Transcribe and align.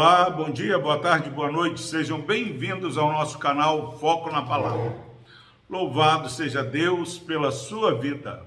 Olá, 0.00 0.30
bom 0.30 0.48
dia, 0.48 0.78
boa 0.78 1.00
tarde, 1.00 1.28
boa 1.28 1.50
noite, 1.50 1.80
sejam 1.80 2.20
bem-vindos 2.20 2.96
ao 2.96 3.10
nosso 3.10 3.36
canal 3.36 3.98
Foco 3.98 4.30
na 4.30 4.42
Palavra. 4.42 4.96
Louvado 5.68 6.30
seja 6.30 6.62
Deus 6.62 7.18
pela 7.18 7.50
sua 7.50 7.98
vida. 7.98 8.46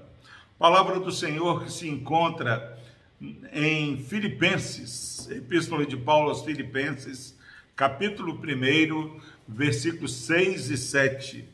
Palavra 0.58 0.98
do 0.98 1.12
Senhor 1.12 1.62
que 1.62 1.70
se 1.70 1.86
encontra 1.86 2.82
em 3.52 3.98
Filipenses, 3.98 5.28
Epístola 5.30 5.84
de 5.84 5.94
Paulo 5.94 6.30
aos 6.30 6.42
Filipenses, 6.42 7.38
capítulo 7.76 8.32
1, 8.32 9.20
versículos 9.46 10.14
6 10.24 10.70
e 10.70 10.78
7. 10.78 11.44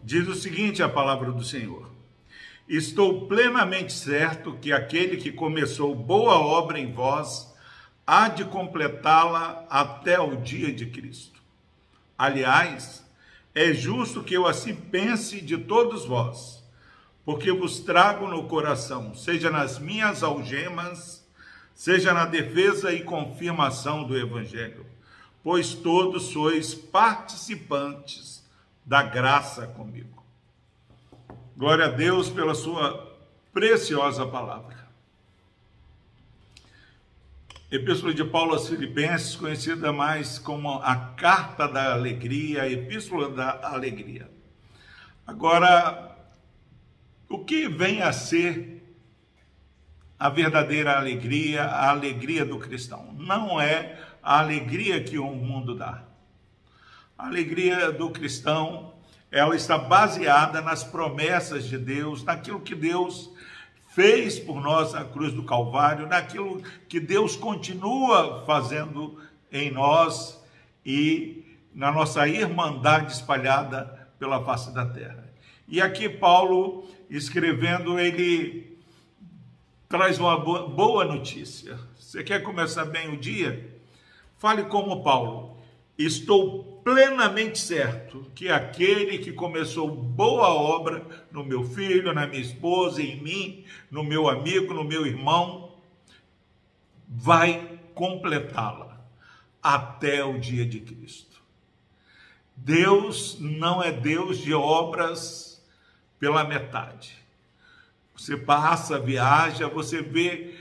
Diz 0.00 0.28
o 0.28 0.34
seguinte 0.36 0.80
a 0.80 0.88
palavra 0.88 1.32
do 1.32 1.42
Senhor: 1.42 1.90
Estou 2.68 3.26
plenamente 3.26 3.92
certo 3.92 4.56
que 4.60 4.72
aquele 4.72 5.16
que 5.16 5.32
começou 5.32 5.92
boa 5.92 6.38
obra 6.38 6.78
em 6.78 6.92
vós 6.92 7.49
há 8.10 8.26
de 8.26 8.44
completá-la 8.44 9.64
até 9.70 10.18
o 10.18 10.34
dia 10.34 10.72
de 10.72 10.86
Cristo. 10.86 11.40
Aliás, 12.18 13.06
é 13.54 13.72
justo 13.72 14.24
que 14.24 14.34
eu 14.34 14.48
assim 14.48 14.74
pense 14.74 15.40
de 15.40 15.56
todos 15.56 16.06
vós, 16.06 16.60
porque 17.24 17.52
vos 17.52 17.78
trago 17.78 18.26
no 18.26 18.48
coração, 18.48 19.14
seja 19.14 19.48
nas 19.48 19.78
minhas 19.78 20.24
algemas, 20.24 21.24
seja 21.72 22.12
na 22.12 22.24
defesa 22.24 22.92
e 22.92 23.04
confirmação 23.04 24.02
do 24.02 24.18
Evangelho, 24.18 24.84
pois 25.40 25.72
todos 25.72 26.32
sois 26.32 26.74
participantes 26.74 28.44
da 28.84 29.04
graça 29.04 29.68
comigo. 29.68 30.20
Glória 31.56 31.84
a 31.84 31.90
Deus 31.90 32.28
pela 32.28 32.56
sua 32.56 33.16
preciosa 33.52 34.26
palavra. 34.26 34.79
Epístola 37.70 38.12
de 38.12 38.24
Paulo 38.24 38.54
aos 38.54 38.68
Filipenses, 38.68 39.36
conhecida 39.36 39.92
mais 39.92 40.40
como 40.40 40.80
a 40.82 40.96
Carta 41.14 41.68
da 41.68 41.92
Alegria, 41.92 42.62
a 42.62 42.68
Epístola 42.68 43.28
da 43.28 43.60
Alegria. 43.62 44.28
Agora, 45.24 46.16
o 47.28 47.44
que 47.44 47.68
vem 47.68 48.02
a 48.02 48.12
ser 48.12 48.82
a 50.18 50.28
verdadeira 50.28 50.98
alegria, 50.98 51.62
a 51.62 51.90
alegria 51.90 52.44
do 52.44 52.58
cristão? 52.58 53.14
Não 53.16 53.60
é 53.60 54.00
a 54.20 54.40
alegria 54.40 55.04
que 55.04 55.16
o 55.16 55.30
mundo 55.30 55.76
dá. 55.76 56.02
A 57.16 57.28
alegria 57.28 57.92
do 57.92 58.10
cristão, 58.10 58.94
ela 59.30 59.54
está 59.54 59.78
baseada 59.78 60.60
nas 60.60 60.82
promessas 60.82 61.66
de 61.66 61.78
Deus, 61.78 62.24
naquilo 62.24 62.60
que 62.60 62.74
Deus 62.74 63.30
fez 63.90 64.38
por 64.38 64.60
nós 64.60 64.92
na 64.92 65.04
cruz 65.04 65.32
do 65.32 65.42
Calvário, 65.42 66.06
naquilo 66.06 66.62
que 66.88 67.00
Deus 67.00 67.36
continua 67.36 68.44
fazendo 68.46 69.20
em 69.50 69.70
nós 69.70 70.40
e 70.86 71.58
na 71.74 71.90
nossa 71.90 72.26
irmandade 72.26 73.12
espalhada 73.12 74.08
pela 74.18 74.44
face 74.44 74.72
da 74.72 74.86
terra. 74.86 75.28
E 75.66 75.80
aqui 75.80 76.08
Paulo, 76.08 76.88
escrevendo, 77.08 77.98
ele 77.98 78.78
traz 79.88 80.18
uma 80.18 80.36
boa 80.38 81.04
notícia. 81.04 81.78
Você 81.98 82.22
quer 82.22 82.42
começar 82.42 82.84
bem 82.84 83.12
o 83.12 83.16
dia? 83.16 83.76
Fale 84.38 84.64
como 84.64 85.02
Paulo. 85.02 85.56
Estou 85.98 86.69
plenamente 86.90 87.58
certo 87.60 88.28
que 88.34 88.48
aquele 88.48 89.18
que 89.18 89.32
começou 89.32 89.88
boa 89.88 90.48
obra 90.48 91.06
no 91.30 91.44
meu 91.44 91.62
filho, 91.62 92.12
na 92.12 92.26
minha 92.26 92.42
esposa, 92.42 93.00
em 93.00 93.22
mim, 93.22 93.64
no 93.88 94.02
meu 94.02 94.28
amigo, 94.28 94.74
no 94.74 94.82
meu 94.82 95.06
irmão, 95.06 95.76
vai 97.08 97.78
completá-la 97.94 99.00
até 99.62 100.24
o 100.24 100.40
dia 100.40 100.66
de 100.66 100.80
Cristo. 100.80 101.40
Deus 102.56 103.38
não 103.38 103.80
é 103.80 103.92
Deus 103.92 104.38
de 104.38 104.52
obras 104.52 105.64
pela 106.18 106.42
metade. 106.42 107.16
Você 108.16 108.36
passa, 108.36 108.98
viaja, 108.98 109.68
você 109.68 110.02
vê 110.02 110.56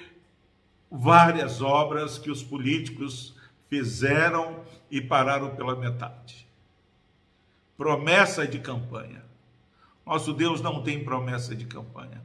várias 0.92 1.60
obras 1.60 2.20
que 2.20 2.30
os 2.30 2.44
políticos 2.44 3.39
fizeram 3.70 4.64
e 4.90 5.00
pararam 5.00 5.56
pela 5.56 5.76
metade. 5.76 6.48
Promessa 7.78 8.48
de 8.48 8.60
campanha. 8.60 9.24
Nosso 10.06 10.34
Deus 10.34 10.62
não 10.62 10.82
tem 10.82 11.04
promessa 11.04 11.56
de 11.56 11.66
campanha. 11.66 12.24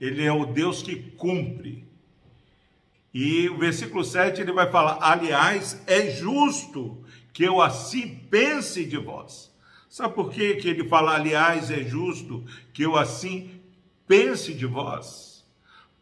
Ele 0.00 0.22
é 0.22 0.32
o 0.32 0.44
Deus 0.44 0.82
que 0.82 0.96
cumpre. 1.12 1.86
E 3.12 3.48
o 3.48 3.56
versículo 3.56 4.04
7 4.04 4.42
ele 4.42 4.52
vai 4.52 4.70
falar: 4.70 4.98
aliás, 5.00 5.82
é 5.86 6.10
justo 6.10 7.02
que 7.32 7.42
eu 7.42 7.62
assim 7.62 8.20
pense 8.30 8.84
de 8.84 8.98
vós. 8.98 9.50
Sabe 9.88 10.14
por 10.14 10.30
que, 10.30 10.56
que 10.56 10.68
ele 10.68 10.86
fala, 10.88 11.14
aliás, 11.14 11.70
é 11.70 11.82
justo 11.82 12.44
que 12.74 12.82
eu 12.82 12.96
assim 12.96 13.50
pense 14.06 14.52
de 14.52 14.66
vós? 14.66 15.42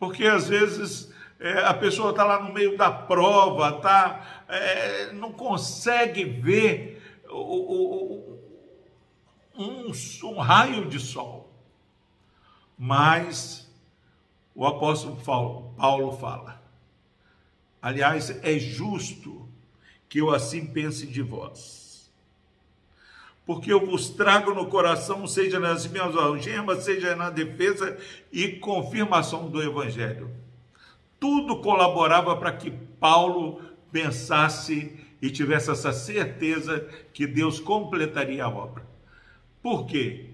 Porque 0.00 0.26
às 0.26 0.48
vezes 0.48 1.12
é, 1.44 1.62
a 1.62 1.74
pessoa 1.74 2.08
está 2.08 2.24
lá 2.24 2.42
no 2.42 2.54
meio 2.54 2.74
da 2.74 2.90
prova, 2.90 3.72
tá, 3.72 4.44
é, 4.48 5.12
não 5.12 5.30
consegue 5.30 6.24
ver 6.24 7.02
o, 7.28 7.36
o, 7.74 8.40
um, 9.54 9.92
um 10.24 10.38
raio 10.38 10.88
de 10.88 10.98
sol. 10.98 11.52
Mas 12.78 13.70
o 14.54 14.66
apóstolo 14.66 15.16
Paulo 15.76 16.16
fala, 16.16 16.62
aliás, 17.82 18.30
é 18.42 18.58
justo 18.58 19.46
que 20.08 20.22
eu 20.22 20.30
assim 20.30 20.64
pense 20.64 21.06
de 21.06 21.20
vós 21.20 21.84
porque 23.46 23.70
eu 23.70 23.84
vos 23.84 24.08
trago 24.08 24.54
no 24.54 24.68
coração, 24.68 25.26
seja 25.26 25.60
nas 25.60 25.86
minhas 25.86 26.16
algemas, 26.16 26.82
seja 26.82 27.14
na 27.14 27.28
defesa 27.28 27.98
e 28.32 28.52
confirmação 28.52 29.50
do 29.50 29.62
Evangelho 29.62 30.44
tudo 31.24 31.62
colaborava 31.62 32.36
para 32.36 32.52
que 32.52 32.70
Paulo 32.70 33.58
pensasse 33.90 34.94
e 35.22 35.30
tivesse 35.30 35.70
essa 35.70 35.90
certeza 35.90 36.86
que 37.14 37.26
Deus 37.26 37.58
completaria 37.58 38.44
a 38.44 38.48
obra. 38.50 38.86
Por 39.62 39.86
quê? 39.86 40.32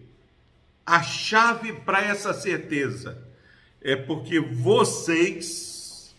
A 0.85 1.01
chave 1.01 1.75
para 1.75 2.03
essa 2.03 2.35
certeza 2.35 3.25
é 3.81 3.95
porque 3.95 4.41
vocês 4.41 6.13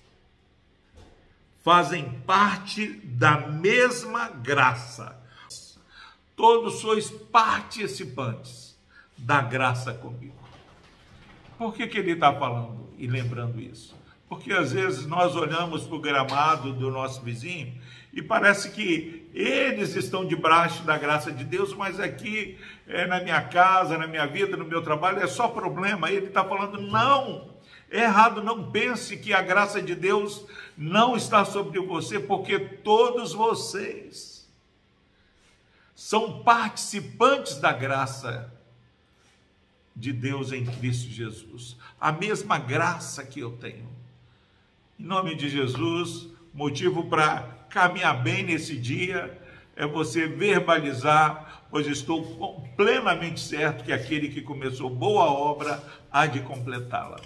fazem 1.61 2.09
parte 2.25 2.87
da 3.03 3.47
mesma 3.49 4.29
graça. 4.29 5.21
Todos 6.33 6.79
sois 6.79 7.11
participantes 7.11 8.79
da 9.17 9.41
graça 9.41 9.93
comigo. 9.93 10.39
Por 11.57 11.73
que, 11.73 11.87
que 11.87 11.97
ele 11.97 12.13
está 12.13 12.33
falando 12.33 12.89
e 12.97 13.05
lembrando 13.05 13.59
isso? 13.59 13.99
Porque 14.31 14.53
às 14.53 14.71
vezes 14.71 15.05
nós 15.05 15.35
olhamos 15.35 15.83
para 15.83 15.95
o 15.97 15.99
gramado 15.99 16.71
do 16.71 16.89
nosso 16.89 17.19
vizinho 17.21 17.77
e 18.13 18.21
parece 18.21 18.71
que 18.71 19.29
eles 19.33 19.93
estão 19.93 20.25
debaixo 20.25 20.83
da 20.83 20.97
graça 20.97 21.33
de 21.33 21.43
Deus, 21.43 21.73
mas 21.73 21.99
aqui 21.99 22.57
é, 22.87 23.05
na 23.05 23.19
minha 23.19 23.41
casa, 23.41 23.97
na 23.97 24.07
minha 24.07 24.25
vida, 24.25 24.55
no 24.55 24.63
meu 24.63 24.81
trabalho 24.81 25.19
é 25.19 25.27
só 25.27 25.49
problema. 25.49 26.09
Ele 26.09 26.27
está 26.27 26.45
falando, 26.45 26.79
não, 26.79 27.55
é 27.89 28.03
errado, 28.03 28.41
não 28.41 28.71
pense 28.71 29.17
que 29.17 29.33
a 29.33 29.41
graça 29.41 29.81
de 29.81 29.95
Deus 29.95 30.47
não 30.77 31.17
está 31.17 31.43
sobre 31.43 31.81
você, 31.81 32.17
porque 32.17 32.57
todos 32.57 33.33
vocês 33.33 34.49
são 35.93 36.41
participantes 36.41 37.57
da 37.57 37.73
graça 37.73 38.49
de 39.93 40.13
Deus 40.13 40.53
em 40.53 40.65
Cristo 40.65 41.09
Jesus. 41.09 41.75
A 41.99 42.13
mesma 42.13 42.57
graça 42.57 43.25
que 43.25 43.41
eu 43.41 43.57
tenho. 43.57 43.99
Em 45.01 45.03
nome 45.03 45.33
de 45.33 45.49
Jesus, 45.49 46.27
motivo 46.53 47.05
para 47.05 47.65
caminhar 47.71 48.21
bem 48.21 48.43
nesse 48.43 48.77
dia 48.77 49.35
é 49.75 49.83
você 49.87 50.27
verbalizar, 50.27 51.63
pois 51.71 51.87
estou 51.87 52.61
plenamente 52.77 53.39
certo 53.39 53.83
que 53.83 53.91
aquele 53.91 54.29
que 54.29 54.43
começou 54.43 54.91
boa 54.91 55.25
obra 55.25 55.83
há 56.11 56.27
de 56.27 56.41
completá-la. 56.41 57.19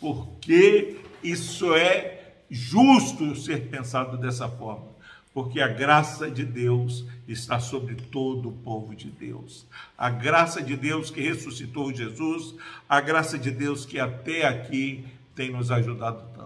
Porque 0.00 0.96
isso 1.22 1.72
é 1.72 2.32
justo 2.50 3.36
ser 3.36 3.68
pensado 3.68 4.16
dessa 4.16 4.48
forma. 4.48 4.88
Porque 5.32 5.60
a 5.60 5.68
graça 5.68 6.28
de 6.28 6.44
Deus 6.44 7.06
está 7.28 7.60
sobre 7.60 7.94
todo 7.94 8.48
o 8.48 8.52
povo 8.54 8.92
de 8.92 9.08
Deus. 9.08 9.68
A 9.96 10.10
graça 10.10 10.60
de 10.60 10.76
Deus 10.76 11.12
que 11.12 11.20
ressuscitou 11.20 11.94
Jesus, 11.94 12.56
a 12.88 13.00
graça 13.00 13.38
de 13.38 13.52
Deus 13.52 13.86
que 13.86 14.00
até 14.00 14.48
aqui 14.48 15.06
tem 15.32 15.52
nos 15.52 15.70
ajudado 15.70 16.24
tanto. 16.34 16.39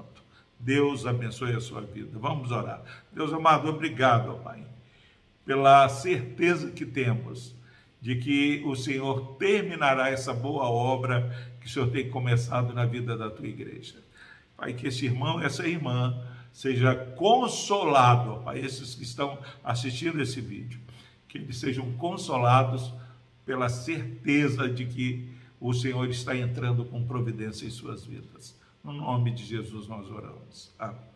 Deus 0.65 1.05
abençoe 1.05 1.53
a 1.53 1.61
sua 1.61 1.83
vida. 1.83 2.19
Vamos 2.19 2.51
orar. 2.51 2.83
Deus 3.13 3.31
amado, 3.35 3.69
obrigado, 3.69 4.39
Pai, 4.43 4.65
pela 5.45 5.87
certeza 5.91 6.71
que 6.71 6.87
temos 6.87 7.55
de 8.01 8.17
que 8.17 8.63
o 8.65 8.75
Senhor 8.75 9.37
terminará 9.37 10.09
essa 10.09 10.33
boa 10.33 10.65
obra 10.65 11.55
que 11.61 11.67
o 11.67 11.71
Senhor 11.71 11.91
tem 11.91 12.09
começado 12.09 12.73
na 12.73 12.87
vida 12.87 13.15
da 13.15 13.31
tua 13.31 13.47
igreja. 13.47 13.97
Pai, 14.57 14.73
que 14.73 14.87
esse 14.87 15.05
irmão, 15.05 15.39
essa 15.39 15.69
irmã, 15.69 16.19
seja 16.51 16.95
consolado, 16.95 18.43
para 18.43 18.59
esses 18.59 18.95
que 18.95 19.03
estão 19.03 19.39
assistindo 19.63 20.21
esse 20.23 20.41
vídeo, 20.41 20.81
que 21.29 21.37
eles 21.37 21.59
sejam 21.59 21.93
consolados 21.93 22.91
pela 23.45 23.69
certeza 23.69 24.67
de 24.67 24.87
que 24.87 25.29
o 25.61 25.75
Senhor 25.75 26.09
está 26.09 26.35
entrando 26.35 26.87
com 26.87 27.05
providência 27.05 27.67
em 27.67 27.71
suas 27.71 28.07
vidas. 28.07 28.64
No 28.85 28.93
nome 28.93 29.31
de 29.33 29.45
Jesus 29.47 29.89
nós 29.89 30.11
oramos. 30.11 30.75
Amém. 30.79 31.14